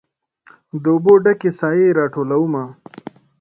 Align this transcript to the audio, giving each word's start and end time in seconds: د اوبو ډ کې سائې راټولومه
د 0.83 0.85
اوبو 0.93 1.13
ډ 1.23 1.25
کې 1.41 1.49
سائې 1.59 1.87
راټولومه 1.99 2.63